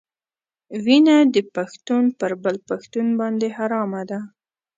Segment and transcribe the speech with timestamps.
[0.85, 4.19] وینه د پښتون پر بل پښتون باندې حرامه ده.